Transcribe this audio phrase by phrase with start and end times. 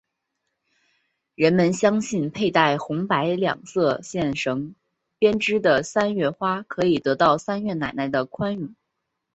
[1.35, 4.73] 人们相信佩戴红白两色线绳
[5.19, 8.73] 编织的三月花可以得到三月奶奶的宽宥。